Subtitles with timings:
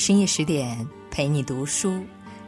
[0.00, 2.02] 深夜十点陪你读书，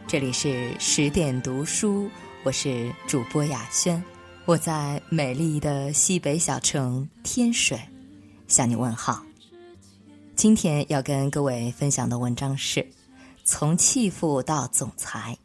[0.07, 2.09] 这里是十点读书，
[2.41, 4.03] 我是主播雅轩，
[4.45, 7.79] 我在美丽的西北小城天水
[8.47, 9.23] 向你问好。
[10.35, 12.89] 今天要跟各位分享的文章是：
[13.45, 15.37] 从弃妇到总裁，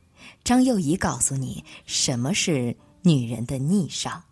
[0.42, 4.22] 张幼仪告诉你什么是女人的逆商。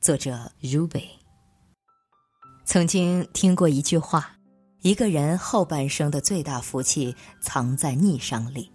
[0.00, 1.06] 作者 Ruby。
[2.64, 4.35] 曾经听过一句话。
[4.82, 8.70] 一个人后半生的最大福气藏在逆商里，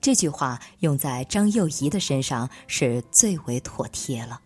[0.00, 4.40] 这句话用在张幼仪的身上是最为妥帖了。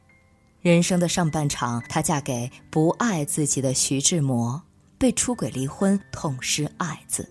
[0.61, 4.63] 人生的上半场，她嫁给不爱自己的徐志摩，
[4.97, 7.25] 被出轨离婚，痛失爱子；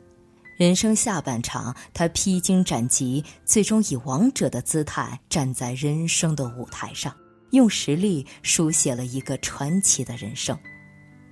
[0.57, 7.15] 人生下半场，她披荆斩棘，最终以王者的姿态站在人生的舞台上，
[7.51, 10.59] 用实力书写了一个传奇的人生。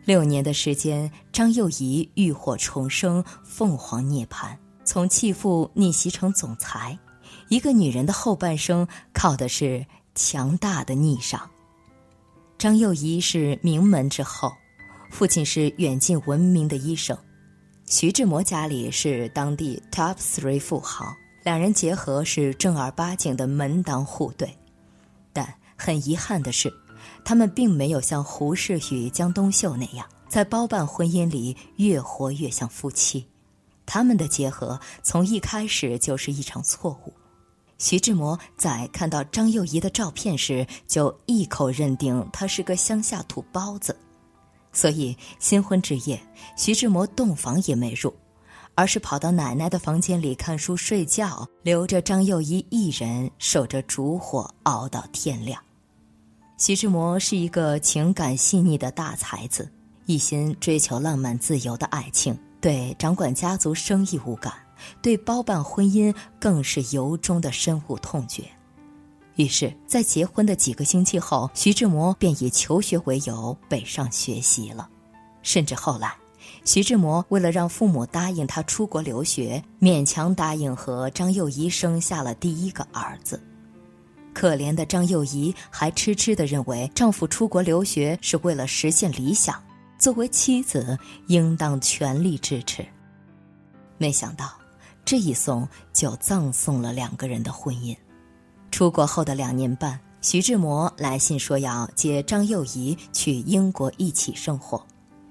[0.09, 6.97] 六年的时间，张幼仪浴火重生，凤凰涅槃，从弃妇逆袭成总裁。
[7.47, 9.85] 一个女人的后半生，靠的是
[10.15, 11.39] 强大的逆商。
[12.57, 14.51] 张幼仪是名门之后，
[15.11, 17.15] 父亲是远近闻名的医生，
[17.85, 21.05] 徐志摩家里是当地 top three 富豪，
[21.43, 24.51] 两人结合是正儿八经的门当户对。
[25.31, 26.73] 但很遗憾的是。
[27.29, 33.23] 他们并没有像胡适与江冬秀那样，在包办婚姻里越活越像夫妻。
[33.85, 37.13] 他们的结合从一开始就是一场错误。
[37.77, 43.95] 徐志摩在看到张幼仪的照片时，就一口认定她是个乡下土包子，
[44.73, 46.19] 所以新婚之夜，
[46.57, 48.11] 徐志摩洞房也没入，
[48.73, 55.61] 而是跑到奶奶的房间里看书睡觉，留着张幼仪一人守着烛火熬到天亮。
[56.59, 59.71] 徐志摩是一个情感细腻的大才子，
[60.07, 64.53] 一心追求浪漫自由的爱情，对掌管家族生意无感，
[65.01, 68.43] 对包办婚姻更是由衷的深恶痛绝。
[69.35, 74.89] 于是，在结婚的几个星期后，徐志摩便以求学为由北上学习了。
[75.41, 76.13] 甚至后来，
[76.65, 83.41] 徐志摩为了让父母答应他出国留学，勉强答应和张幼仪生下了第一个儿子。
[84.33, 89.61] 可怜的张幼仪还痴痴地认为丈夫出国留学是为了实现理想，
[89.97, 90.97] 作为妻子
[91.27, 92.85] 应当全力支持。
[93.97, 94.53] 没想到，
[95.03, 97.95] 这一送就葬送了两个人的婚姻。
[98.71, 104.81] 出国后的两年半，徐志摩来信说要接张幼仪去英国一起生活，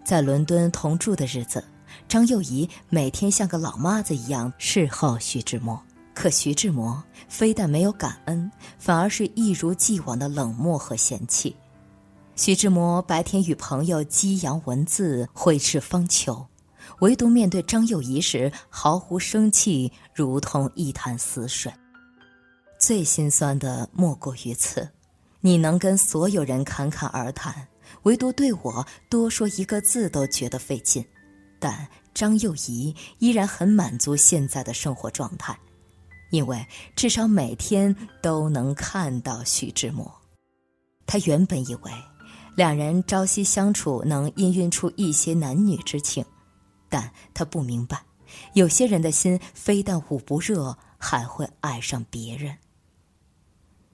[0.04, 1.64] 在伦敦同住的日子，
[2.08, 5.80] 张幼仪每天像个老妈子一样侍候徐志摩。
[6.18, 11.54] 可徐志摩非但没有感恩，反而是一如既往的冷漠和嫌弃。
[12.34, 16.44] 徐志摩白天与朋友激扬文字，挥斥方遒，
[16.98, 21.72] 唯独面对张幼仪时毫无生气，如同一潭死水。
[22.80, 24.88] 最心酸的莫过于此：
[25.40, 27.68] 你能跟所有人侃侃而谈，
[28.02, 31.04] 唯独对我多说一个字都觉得费劲。
[31.60, 35.56] 但张幼仪依然很满足现在的生活状态。
[36.30, 40.12] 因为至少每天都能看到徐志摩，
[41.06, 41.90] 他原本以为
[42.54, 46.24] 两人朝夕相处能氤氲出一些男女之情，
[46.88, 48.02] 但他不明白，
[48.54, 52.56] 有些人的心非但捂不热，还会爱上别人。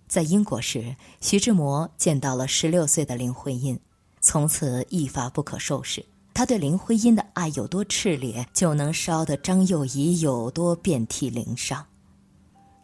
[0.09, 3.79] 在英国时，徐志摩见到了十六岁的林徽因，
[4.21, 6.05] 从此一发不可收拾。
[6.33, 11.85] 他对林徽因的爱有多炽烈，就能烧得张幼仪有多遍体鳞伤。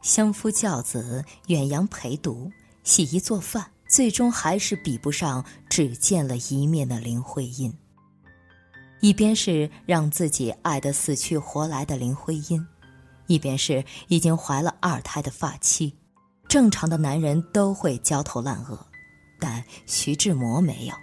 [0.03, 2.51] 相夫教子，远洋陪读，
[2.85, 7.73] 洗衣做饭，最终还是比不上只见了一面的林徽因。
[9.01, 12.67] 一边是让自己爱得死去活来的林徽因，
[13.27, 15.95] 一边是已经怀了二胎的发妻。
[16.49, 18.79] 正常的男人都会焦头烂额，
[19.39, 20.95] 但徐志摩没有，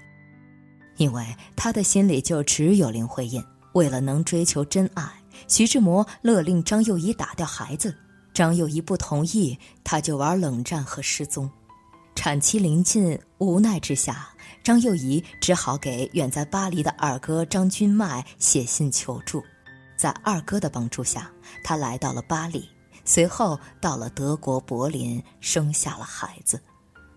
[0.97, 1.23] 因为
[1.55, 3.43] 他的心里就只有林徽因。
[3.73, 5.07] 为了能追求真爱，
[5.47, 7.95] 徐志摩勒令张幼仪打掉孩子。
[8.38, 11.50] 张幼仪不同意，他就玩冷战和失踪。
[12.13, 14.30] 产期临近，无奈之下，
[14.63, 19.44] 张幼仪只好给远在巴黎的二哥张君迈写信求助。
[19.98, 21.31] 在二哥的帮助下，
[21.63, 22.69] 他来到了巴黎，
[23.04, 26.62] 随后到了德国柏林，生下了孩子。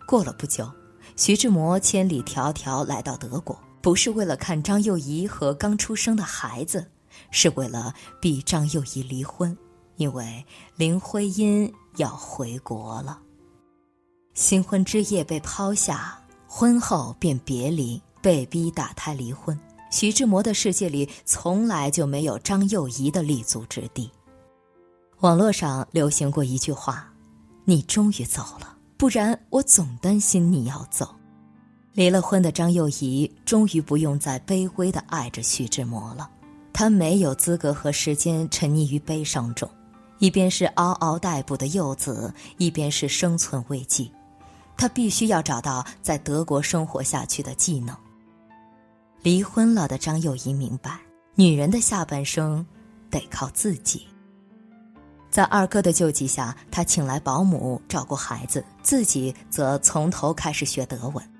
[0.07, 0.73] 过了不久，
[1.17, 6.91] 徐志摩千里迢迢来到德国，不是为了看张幼仪和刚出生的孩子，
[7.31, 9.55] 是为了逼张幼仪离婚。
[10.00, 10.43] 因为
[10.76, 13.20] 林徽因要回国了，
[14.32, 16.19] 新婚之夜被抛下，
[16.49, 19.58] 婚后便别离，被逼打胎离婚。
[19.91, 24.11] 徐志摩的世界里从来就没有张幼仪的立足之地。
[25.19, 27.12] 网络上流行过一句话
[27.67, 31.14] ：“你终于走了，不然我总担心你要走。”
[31.93, 36.31] 离了婚的张幼仪终于不用再卑微的爱着徐志摩了，
[36.73, 39.69] 她没有资格和时间沉溺于悲伤中，
[40.21, 44.13] 一边是嗷嗷待哺的幼子，一边是生存危机，
[44.77, 47.97] 他必须要找到在德国生活下去的技能。
[49.23, 50.99] 离婚了的张幼仪明白，
[51.35, 52.65] 女人的下半生
[53.11, 54.07] 得靠自己。
[55.31, 61.33] 在二哥的救济下，他请来保姆照顾孩子，自己则从头开始学德文。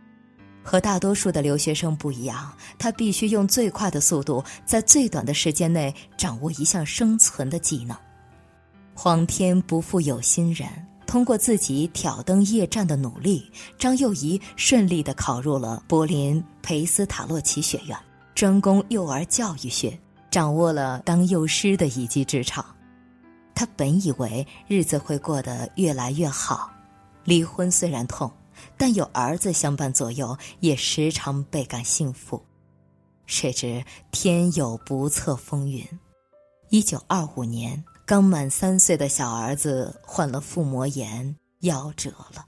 [0.63, 7.95] 和大多数的留学生不一样，他必须用最快的速度，在最短的时间内掌握一项生存的技能。
[9.03, 10.69] 皇天不负有心人，
[11.07, 17.97] 通过自己挑灯夜战的努力，张幼仪顺利地考入了柏林培斯塔洛奇学院，
[18.35, 19.99] 专攻幼儿教育学，
[20.31, 22.63] 掌握了当幼师的一技之长。
[23.55, 26.71] 他本以为日子会过得越来越好，
[27.25, 28.31] 离婚虽然痛，
[28.77, 32.39] 但有儿子相伴左右，也时常倍感幸福。
[33.25, 35.83] 谁知天有不测风云，
[36.69, 42.45] 一九二五年，刚满三岁的小儿子患了腹膜炎，夭折了。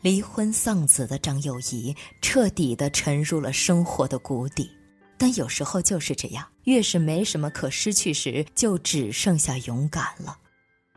[0.00, 4.68] 离婚丧子的张幼仪彻底的沉入了生活的谷底。
[5.16, 10.36] 但有时候就是这样，越是没什么可失去时，就只剩下勇敢了。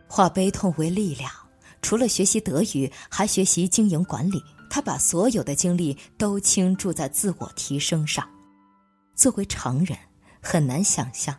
[0.08, 1.32] 化悲痛为力量，
[1.80, 4.42] 除了学习德语，还学习经营管理。
[4.68, 8.28] 他把所有的精力都倾注在自我提升上。
[9.16, 9.96] 作为常人，
[10.42, 11.36] 很难想象，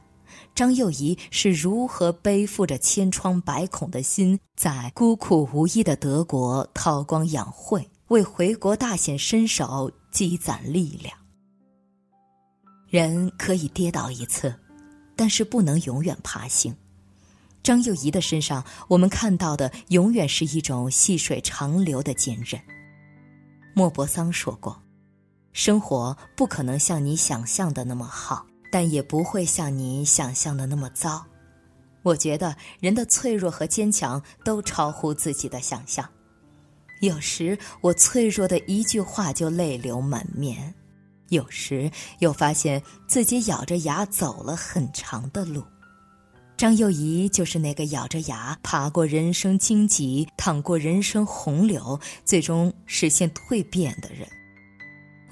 [0.55, 11.17] 张幼仪是如何背负着千疮百孔的心，在孤苦无依的德国韬光养晦，为回国大显身手积攒力量。
[12.89, 14.55] 人可以跌倒一次，
[15.17, 16.77] 但是不能永远爬行。
[17.63, 22.61] 张幼仪的身上，我们看到的永远是一种细水长流的坚韧。
[23.75, 24.83] 莫泊桑说过
[25.55, 31.25] ：“生活不可能像你想象的那么好，但也不会像你想象的那么糟。”
[32.03, 36.05] 我觉得人的脆弱和坚强都超乎自己的想象。
[37.01, 40.75] 有时我脆弱的一句话就泪流满面。
[41.29, 45.65] 有时又发现自己咬着牙走了很长的路，
[46.57, 54.29] 张幼仪就是那个咬着牙爬过人生荆棘、淌过人生洪流，最终实现蜕变的人。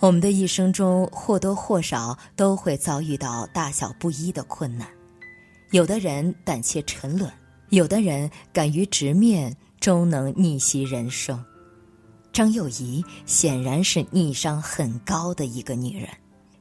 [0.00, 4.88] 我们的一生中或多或少都会遭遇到大小不一的困难，
[5.72, 7.30] 有的人胆怯沉沦，
[7.68, 11.44] 有的人敢于直面，终能逆袭人生。
[12.32, 16.08] 张幼仪显然是逆商很高的一个女人，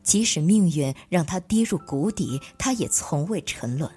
[0.03, 3.89] 即使命运让她跌入谷底，她也从未沉沦。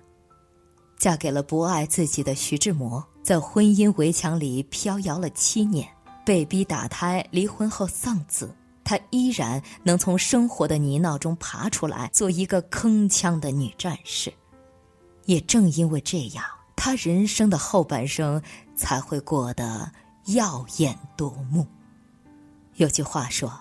[0.99, 5.89] 嫁给了不爱自己的徐志摩，在婚姻围墙里飘摇了七年，
[6.25, 8.55] 被逼打胎，离婚后丧子，
[8.93, 14.31] 她依然能从生活的泥淖中爬出来，做一个铿锵的女战士。
[15.25, 16.45] 也正因为这样，
[16.77, 18.43] 她人生的后半生
[18.77, 19.91] 才会过得。
[20.27, 21.67] 耀眼夺目。
[22.77, 23.53] 有句话说：“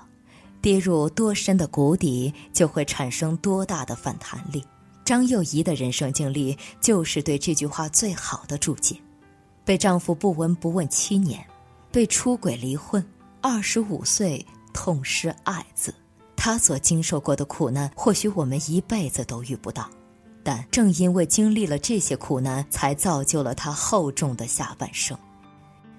[0.61, 4.63] 跌入多深的谷底，就会产生多大的反弹力。”
[5.03, 8.95] 张幼仪的人生经历就是对这句话最好的注解。
[9.65, 11.43] 被丈夫不闻不问七年，
[11.91, 13.03] 被出轨离婚，
[13.41, 15.93] 二十五岁痛失爱子，
[16.35, 19.89] 他所经受过的苦难，或许我们一辈子都遇不到。
[20.43, 25.17] 但正因为经历了这些苦难，才造就了他厚重的下半生。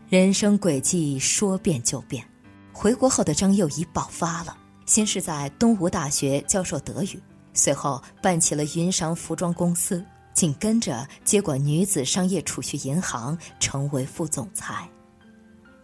[0.09, 2.27] 人生轨迹说变就变，
[2.73, 4.57] 回国后的张幼仪爆发了。
[4.85, 7.23] 先是在东吴大学教授德语，
[7.55, 14.91] 随后办起了云裳服装公司，紧跟着接管女子商业储蓄银行，成为副总裁。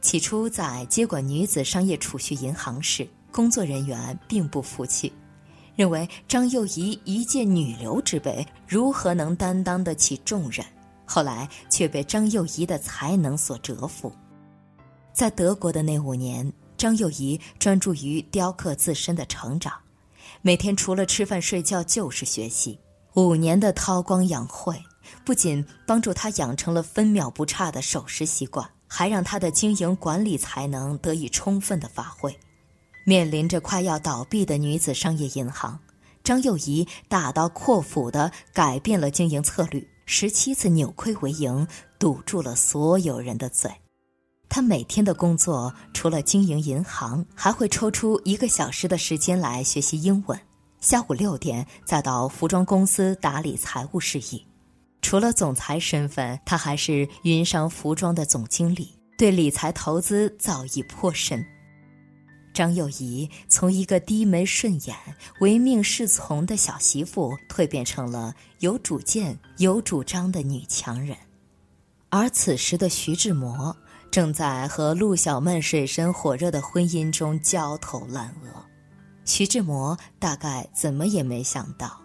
[0.01, 5.13] 起初在接管女子商业储蓄银行时，工作人员并不服气，
[5.75, 10.65] 认为张幼仪一介女流之辈，如何能担当得起重任？
[11.05, 14.13] 后来却被张幼仪的才能所折服，
[15.13, 19.73] 在德国的那五年，张幼仪专注于雕刻自身的成长，
[20.43, 22.79] 每天除了吃饭睡觉就是学习。
[23.15, 24.81] 五年的韬光养晦，
[25.25, 32.37] 不仅帮助他养成了分秒不差的守时习惯，还让他的经营管理才能得以充分的发挥。
[33.05, 35.79] 面临着快要倒闭的女子商业银行，
[36.25, 39.87] 张幼仪大刀阔斧地改变了经营策略。
[40.05, 41.69] 十七次扭亏为盈，
[41.99, 43.71] 堵住了所有人的嘴。
[44.49, 50.41] 他每天的工作除了经营银行，还会抽出一个小时的时间来学习英文。
[50.81, 54.48] 下午六点再到服装公司打理财务事宜。
[55.09, 61.43] 除了总裁身份，他还是云商服装的总经理，对理财投资造诣颇深。
[62.53, 64.95] 张幼仪从一个低眉顺眼、
[65.41, 71.17] 唯命是从的小媳妇，蜕变成了有主见、有主张的女强人。
[72.11, 73.75] 而此时的徐志摩，
[74.11, 78.63] 正在和陆小曼水深火热的婚姻中焦头烂额。
[79.25, 81.99] 徐志摩大概怎么也没想到。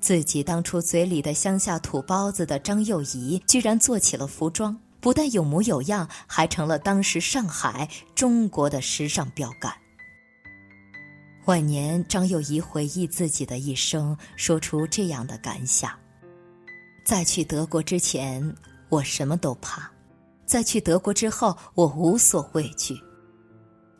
[0.00, 9.72] 自己当初嘴里的乡下土包子的张幼仪，居然做起了服装，不但有模有样，还成了当时上海、中国的时尚标杆。
[11.46, 15.90] 晚年，张幼仪回忆自己的一生，说出这样的感想：
[17.04, 18.54] 在去德国之前，
[18.88, 19.90] 我什么都怕；
[20.44, 23.00] 在去德国之后，我无所畏惧。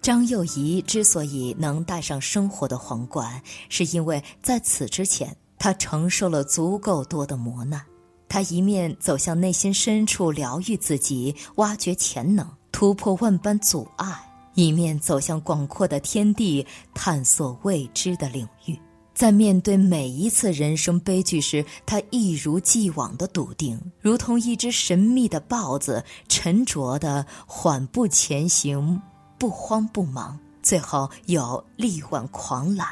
[0.02, 5.36] 张幼仪之所以能戴上生活的皇冠，是因为在此之前。
[5.58, 7.80] 他承受了足够多的磨难，
[8.28, 14.14] 他一面走向内心深处疗愈自己、挖掘潜能、突破万般阻碍，
[14.54, 18.78] 一面走向广阔的天地、探索未知的领域。
[19.14, 29.00] 在面对每一次人生悲剧时，他一如既往的笃定，如同一只神秘的豹子，沉着的缓步前行，
[29.38, 32.86] 不慌不忙，最后又力挽狂澜。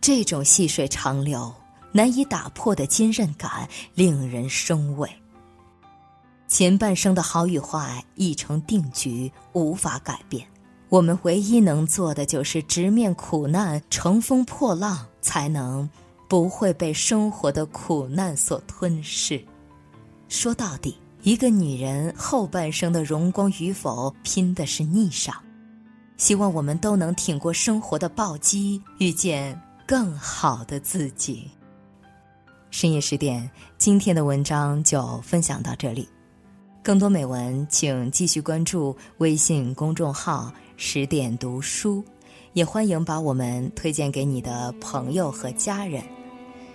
[0.00, 1.54] 这种细水长流。
[1.92, 5.08] 难以打破的坚韧感令人生畏。
[6.46, 10.46] 前半生的好与坏已成定局，无法改变。
[10.88, 15.88] 我们唯一能做的就是直面苦难，乘风破浪，才能
[16.26, 19.44] 不会被生活的苦难所吞噬。
[20.28, 25.34] 说到底，一个女人后半生的荣光与否，拼的是逆商。
[26.16, 31.50] 希望我们都能挺过生活的暴击，遇见更好的自己。
[32.70, 36.08] 深夜十点，今天的文章就分享到这里。
[36.82, 42.04] 更多美文，请继续关注微信公众号“十点读书”，
[42.52, 46.02] 也欢迎把我们推荐给你的朋友和家人。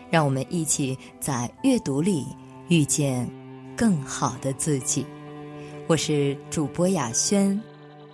[0.10, 2.26] 让我们一起在阅读里
[2.68, 3.28] 遇见
[3.76, 5.06] 更好的自己。
[5.88, 7.60] 我是主播雅轩，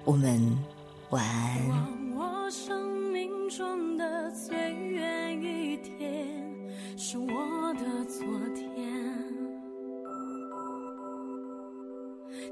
[0.05, 0.57] 我们
[1.09, 1.99] 晚安。
[4.31, 4.58] 是
[8.19, 8.67] 昨天，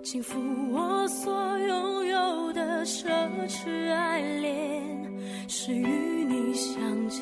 [0.01, 0.37] 倾覆
[0.71, 3.09] 我所拥有的奢
[3.49, 4.81] 侈爱恋，
[5.49, 7.21] 是与你相见。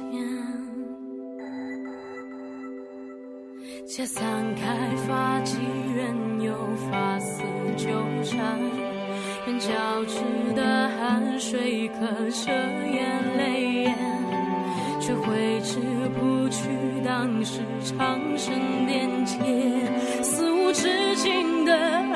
[3.87, 4.23] 且散
[4.53, 5.57] 开发髻，
[5.95, 6.55] 任由
[6.91, 7.41] 发丝
[7.75, 7.89] 纠
[8.23, 8.59] 缠，
[9.47, 10.19] 任交织
[10.53, 12.53] 的汗水刻着
[12.91, 14.34] 眼泪眼。
[15.05, 15.77] 却挥之
[16.19, 16.67] 不去，
[17.05, 19.43] 当时长生殿前，
[20.23, 22.14] 肆无止境的。